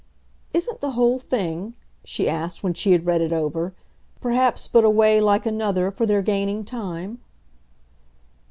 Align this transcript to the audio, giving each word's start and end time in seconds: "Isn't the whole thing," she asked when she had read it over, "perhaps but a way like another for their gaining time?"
"Isn't 0.51 0.81
the 0.81 0.93
whole 0.93 1.19
thing," 1.19 1.75
she 2.03 2.27
asked 2.27 2.63
when 2.63 2.73
she 2.73 2.93
had 2.93 3.05
read 3.05 3.21
it 3.21 3.31
over, 3.31 3.75
"perhaps 4.19 4.67
but 4.67 4.83
a 4.83 4.89
way 4.89 5.21
like 5.21 5.45
another 5.45 5.91
for 5.91 6.07
their 6.07 6.23
gaining 6.23 6.65
time?" 6.65 7.19